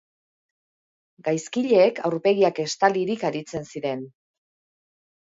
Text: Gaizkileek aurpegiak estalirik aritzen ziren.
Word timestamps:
Gaizkileek 1.27 2.01
aurpegiak 2.09 2.63
estalirik 2.63 3.27
aritzen 3.31 3.69
ziren. 3.75 4.03